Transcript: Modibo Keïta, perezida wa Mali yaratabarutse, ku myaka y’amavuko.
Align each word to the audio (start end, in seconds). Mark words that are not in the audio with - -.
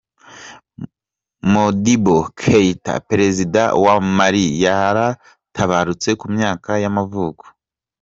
Modibo 1.51 2.15
Keïta, 2.39 2.91
perezida 3.09 3.61
wa 3.83 3.95
Mali 4.17 4.45
yaratabarutse, 4.63 6.09
ku 6.19 6.25
myaka 6.35 6.71
y’amavuko. 6.83 7.43